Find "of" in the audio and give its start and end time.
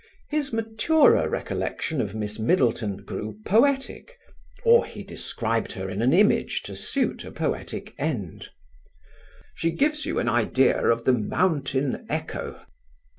2.01-2.15, 10.87-11.05